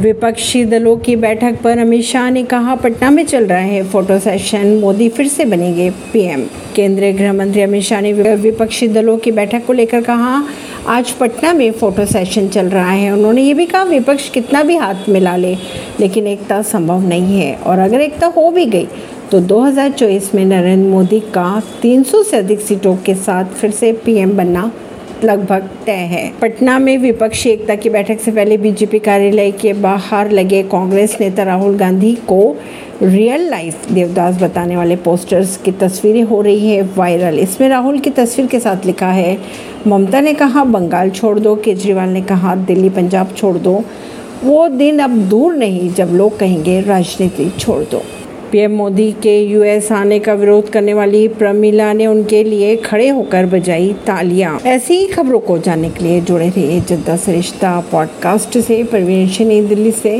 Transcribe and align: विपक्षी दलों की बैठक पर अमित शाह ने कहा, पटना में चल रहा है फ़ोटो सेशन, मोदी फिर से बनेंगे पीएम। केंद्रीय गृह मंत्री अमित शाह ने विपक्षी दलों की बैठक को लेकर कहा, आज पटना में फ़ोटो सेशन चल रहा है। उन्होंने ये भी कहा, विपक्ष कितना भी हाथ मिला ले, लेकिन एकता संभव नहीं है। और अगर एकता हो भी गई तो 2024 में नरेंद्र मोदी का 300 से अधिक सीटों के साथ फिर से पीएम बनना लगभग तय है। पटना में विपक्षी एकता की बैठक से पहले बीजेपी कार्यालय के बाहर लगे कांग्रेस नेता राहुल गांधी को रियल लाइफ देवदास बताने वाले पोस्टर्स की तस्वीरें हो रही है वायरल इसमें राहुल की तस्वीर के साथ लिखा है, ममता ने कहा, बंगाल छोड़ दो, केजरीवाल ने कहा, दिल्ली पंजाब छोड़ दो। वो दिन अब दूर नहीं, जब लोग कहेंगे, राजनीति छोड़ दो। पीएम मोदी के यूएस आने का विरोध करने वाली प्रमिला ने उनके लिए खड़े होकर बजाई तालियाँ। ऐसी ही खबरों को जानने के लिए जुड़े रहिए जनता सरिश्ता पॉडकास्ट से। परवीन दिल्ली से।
विपक्षी 0.00 0.64
दलों 0.64 0.96
की 0.96 1.14
बैठक 1.16 1.60
पर 1.62 1.78
अमित 1.78 2.04
शाह 2.04 2.28
ने 2.30 2.42
कहा, 2.42 2.74
पटना 2.74 3.08
में 3.10 3.24
चल 3.24 3.46
रहा 3.46 3.58
है 3.58 3.82
फ़ोटो 3.84 4.18
सेशन, 4.18 4.66
मोदी 4.76 5.08
फिर 5.08 5.26
से 5.28 5.44
बनेंगे 5.44 5.90
पीएम। 6.12 6.44
केंद्रीय 6.76 7.12
गृह 7.12 7.32
मंत्री 7.32 7.62
अमित 7.62 7.82
शाह 7.82 8.00
ने 8.00 8.12
विपक्षी 8.12 8.88
दलों 8.88 9.16
की 9.18 9.30
बैठक 9.30 9.66
को 9.66 9.72
लेकर 9.72 10.02
कहा, 10.02 10.42
आज 10.88 11.10
पटना 11.10 11.52
में 11.52 11.70
फ़ोटो 11.72 12.06
सेशन 12.06 12.48
चल 12.48 12.66
रहा 12.66 12.90
है। 12.90 13.12
उन्होंने 13.12 13.42
ये 13.42 13.54
भी 13.54 13.66
कहा, 13.66 13.82
विपक्ष 13.82 14.28
कितना 14.30 14.62
भी 14.62 14.76
हाथ 14.76 15.08
मिला 15.08 15.36
ले, 15.36 15.54
लेकिन 16.00 16.26
एकता 16.26 16.62
संभव 16.62 17.06
नहीं 17.08 17.40
है। 17.40 17.54
और 17.56 17.78
अगर 17.78 18.00
एकता 18.00 18.26
हो 18.26 18.50
भी 18.50 18.66
गई 18.66 18.86
तो 19.30 19.40
2024 19.40 20.34
में 20.34 20.44
नरेंद्र 20.44 20.88
मोदी 20.88 21.20
का 21.34 21.62
300 21.82 22.22
से 22.22 22.36
अधिक 22.36 22.60
सीटों 22.60 22.96
के 22.96 23.14
साथ 23.14 23.52
फिर 23.54 23.70
से 23.70 23.92
पीएम 24.04 24.36
बनना 24.36 24.70
लगभग 25.24 25.68
तय 25.86 25.92
है। 25.92 26.32
पटना 26.40 26.78
में 26.78 26.98
विपक्षी 26.98 27.50
एकता 27.50 27.74
की 27.74 27.90
बैठक 27.90 28.20
से 28.20 28.30
पहले 28.30 28.56
बीजेपी 28.56 28.98
कार्यालय 28.98 29.50
के 29.50 29.72
बाहर 29.72 30.30
लगे 30.30 30.62
कांग्रेस 30.62 31.16
नेता 31.20 31.42
राहुल 31.42 31.76
गांधी 31.76 32.14
को 32.14 32.56
रियल 33.02 33.48
लाइफ 33.50 33.90
देवदास 33.92 34.42
बताने 34.42 34.76
वाले 34.76 34.96
पोस्टर्स 34.96 35.56
की 35.56 35.72
तस्वीरें 35.72 36.22
हो 36.22 36.40
रही 36.40 36.70
है 36.70 36.82
वायरल 36.96 37.38
इसमें 37.38 37.68
राहुल 37.68 37.98
की 37.98 38.10
तस्वीर 38.10 38.46
के 38.46 38.60
साथ 38.60 38.86
लिखा 38.86 39.06
है, 39.06 39.38
ममता 39.86 40.20
ने 40.20 40.34
कहा, 40.34 40.64
बंगाल 40.64 41.10
छोड़ 41.10 41.38
दो, 41.38 41.56
केजरीवाल 41.56 42.08
ने 42.08 42.22
कहा, 42.22 42.54
दिल्ली 42.54 42.90
पंजाब 42.90 43.34
छोड़ 43.36 43.56
दो। 43.56 43.82
वो 44.44 44.68
दिन 44.68 44.98
अब 44.98 45.10
दूर 45.10 45.54
नहीं, 45.54 45.90
जब 45.90 46.08
लोग 46.12 46.38
कहेंगे, 46.38 46.80
राजनीति 46.80 47.50
छोड़ 47.58 47.82
दो। 47.84 48.02
पीएम 48.52 48.70
मोदी 48.70 49.12
के 49.12 49.40
यूएस 49.42 49.92
आने 49.92 50.18
का 50.18 50.34
विरोध 50.34 50.70
करने 50.70 50.94
वाली 50.94 51.28
प्रमिला 51.28 51.92
ने 51.92 52.06
उनके 52.06 52.44
लिए 52.44 52.76
खड़े 52.76 53.08
होकर 53.08 53.46
बजाई 53.46 53.94
तालियाँ। 54.06 54.60
ऐसी 54.66 54.94
ही 54.94 55.06
खबरों 55.06 55.40
को 55.40 55.58
जानने 55.58 55.90
के 55.90 56.04
लिए 56.04 56.20
जुड़े 56.20 56.48
रहिए 56.48 56.80
जनता 56.80 57.16
सरिश्ता 57.16 57.80
पॉडकास्ट 57.92 58.58
से। 58.58 58.82
परवीन 58.82 59.68
दिल्ली 59.68 59.90
से। 59.90 60.18